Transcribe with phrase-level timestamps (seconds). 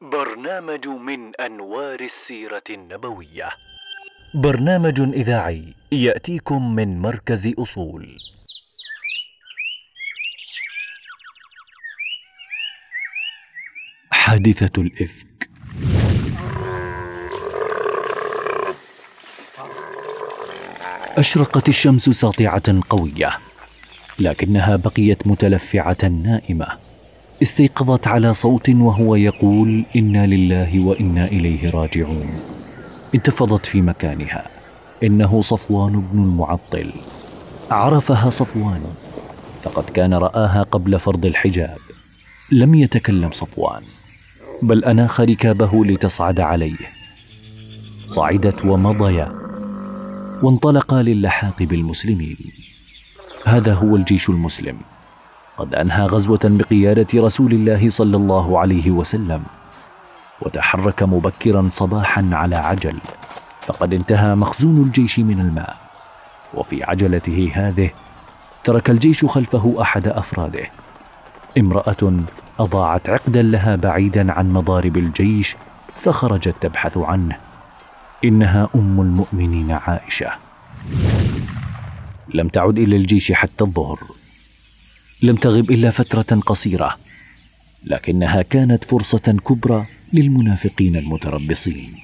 [0.00, 3.48] برنامج من أنوار السيرة النبوية.
[4.34, 8.16] برنامج إذاعي يأتيكم من مركز أصول.
[14.10, 15.50] حادثة الإفك.
[21.18, 23.38] أشرقت الشمس ساطعة قوية
[24.18, 26.85] لكنها بقيت متلفعة نائمة.
[27.42, 32.30] استيقظت على صوت وهو يقول إنا لله وإنا إليه راجعون.
[33.14, 34.46] انتفضت في مكانها.
[35.02, 36.92] إنه صفوان بن المعطل.
[37.70, 38.80] عرفها صفوان.
[39.62, 41.78] فقد كان رآها قبل فرض الحجاب.
[42.52, 43.82] لم يتكلم صفوان.
[44.62, 46.76] بل اناخ ركابه لتصعد عليه.
[48.08, 49.32] صعدت ومضيا.
[50.42, 52.36] وانطلقا للحاق بالمسلمين
[53.44, 54.78] هذا هو الجيش المسلم.
[55.58, 59.42] قد أنهى غزوة بقيادة رسول الله صلى الله عليه وسلم
[60.42, 62.98] وتحرك مبكرا صباحا على عجل
[63.60, 65.76] فقد انتهى مخزون الجيش من الماء.
[66.54, 67.90] وفي عجلته هذه
[68.64, 70.70] ترك الجيش خلفه أحد أفراده.
[71.58, 72.12] امرأة
[72.58, 75.56] أضاعت عقدا لها بعيدا عن مضارب الجيش
[75.96, 77.36] فخرجت تبحث عنه.
[78.24, 80.30] إنها أم المؤمنين عائشة.
[82.34, 83.98] لم تعد إلى الجيش حتى الظهر.
[85.22, 86.96] لم تغب إلا فترة قصيرة
[87.84, 91.94] لكنها كانت فرصة كبرى للمنافقين المتربصين.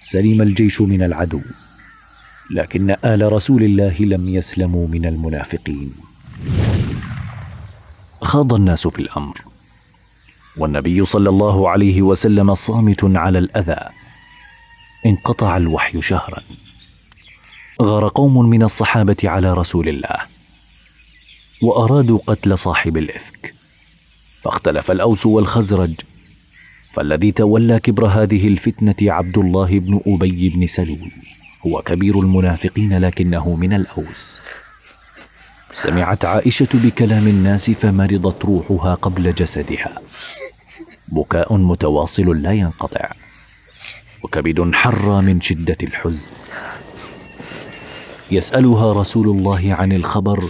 [0.00, 1.40] سلم الجيش من العدو
[2.50, 5.92] لكن آل رسول الله لم يسلموا من المنافقين.
[8.22, 9.40] خاض الناس في الأمر
[10.56, 13.80] والنبي صلى الله عليه وسلم صامت على الأذى.
[15.06, 16.42] انقطع الوحي شهرا.
[17.82, 20.35] غار قوم من الصحابة على رسول الله.
[21.62, 23.54] وأرادوا قتل صاحب الإفك.
[24.42, 25.94] فاختلف الأوس والخزرج
[26.92, 31.12] فالذي تولى كبر هذه الفتنة عبد الله بن أبي بن سلول.
[31.66, 34.38] هو كبير المنافقين لكنه من الأوس.
[35.74, 40.00] سمعت عائشة بكلام الناس فمرضت روحها قبل جسدها.
[41.08, 43.12] بكاء متواصل لا ينقطع
[44.22, 46.26] وكبد حر من شدة الحزن.
[48.30, 50.44] يسألها رسول الله عن الخبر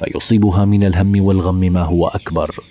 [0.00, 2.64] فيصيبها من الهم والغم ما هو أكبر.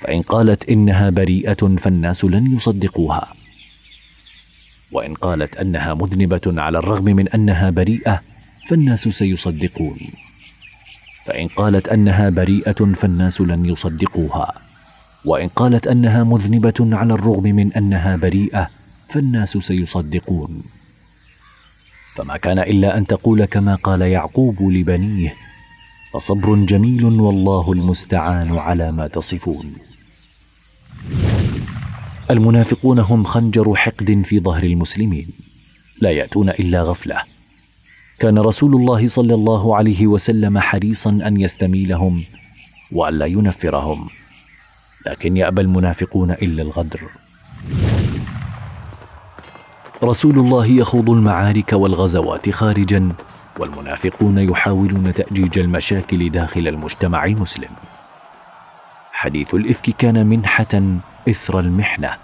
[0.00, 3.34] فإن قالت إنها بريئة فالناس لن يصدقوها.
[4.92, 8.22] وإن قالت أنها مذنبة على الرغم من أنها بريئة
[8.68, 9.98] فالناس سيصدقون.
[11.26, 14.52] فإن قالت أنها بريئة فالناس لن يصدقوها.
[15.24, 18.70] وإن قالت أنها مذنبة على الرغم من أنها بريئة
[19.08, 20.62] فالناس سيصدقون.
[22.14, 25.51] فما كان إلا أن تقول كما قال يعقوب لبنيه
[26.12, 29.72] فصبر جميل والله المستعان على ما تصفون.
[32.30, 35.28] المنافقون هم خنجر حقد في ظهر المسلمين
[36.00, 37.22] لا يأتون إلا غفلة.
[38.18, 42.24] كان رسول الله صلى الله عليه وسلم حريصا أن يستميلهم
[42.92, 44.08] والا ينفرهم.
[45.06, 47.00] لكن يأبى المنافقون إلا الغدر.
[50.04, 53.12] رسول الله يخوض المعارك والغزوات خارجا
[53.62, 57.70] والمنافقون يحاولون تأجيج المشاكل داخل المجتمع المسلم.
[59.12, 60.82] حديث الإفك كان منحة
[61.28, 62.16] إثر المحنة.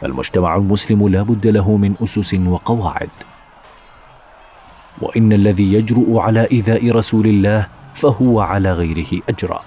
[0.00, 3.10] فالمجتمع المسلم لا بد له من أسس وقواعد.
[5.00, 9.62] وإن الذي يجرؤ على إيذاء رسول الله فهو على غيره اجرا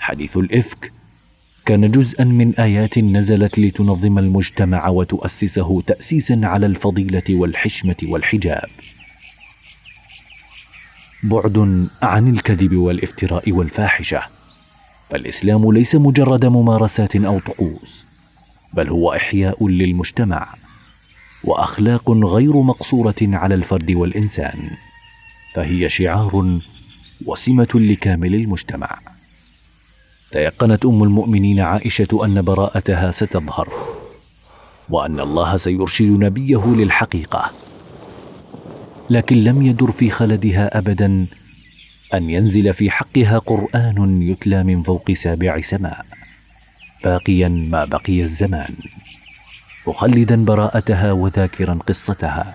[0.00, 0.92] حديث الإفك
[1.66, 8.68] كان جزءا من آيات نزلت لتنظم المجتمع وتؤسسه تاسيسا على الفضيلة والحشمة والحجاب.
[11.22, 14.22] بعد عن الكذب والافتراء والفاحشة
[15.10, 18.04] فالإسلام ليس مجرد ممارسات أو طقوس
[18.74, 20.54] بل هو إحياء للمجتمع
[21.44, 24.70] وأخلاق غير مقصورة على الفرد والإنسان
[25.54, 26.60] فهي شعار
[27.26, 29.13] وسمة لكامل المجتمع.
[30.34, 33.68] تيقنت أم المؤمنين عائشة أن براءتها ستظهر
[34.90, 37.50] وأن الله سيرشد نبيه للحقيقة
[39.10, 41.26] لكن لم يدر في خلدها ابدا
[42.14, 46.06] أن ينزل في حقها قرآن يتلى من فوق سابع سماء
[47.04, 48.74] باقيا ما بقي الزمان
[49.86, 52.54] مخلدا براءتها وذاكرا قصتها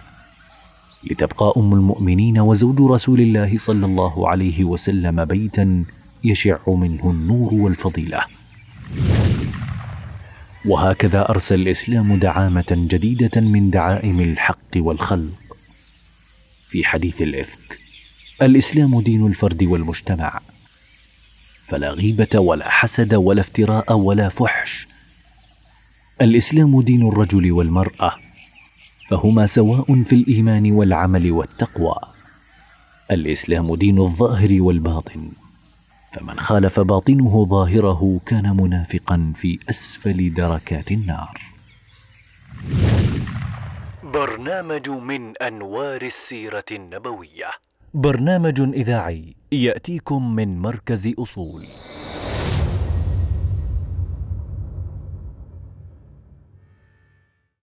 [1.11, 5.85] لتبقى أم المؤمنين وزوج رسول الله صلى الله عليه وسلم بيتا
[6.23, 8.21] يشع منه النور والفضيلة.
[10.65, 15.57] وهكذا أرسل الإسلام دعامة جديدة من دعائم الحق والخلق.
[16.67, 17.79] في حديث الإفك
[18.41, 20.41] الإسلام دين الفرد والمجتمع.
[21.67, 24.87] فلا غيبة ولا حسد ولا افتراء ولا فحش.
[26.21, 28.15] الإسلام دين الرجل والمرأة.
[29.09, 31.95] فهما سواء في الإيمان والعمل والتقوى.
[33.11, 35.31] الإسلام دين الظاهر والباطن.
[36.11, 41.41] فمن خالف باطنه ظاهره كان منافقا في أسفل دركات النار.
[44.03, 47.51] برنامج من أنوار السيرة النبوية.
[47.93, 51.63] برنامج إذاعي يأتيكم من مركز أصول.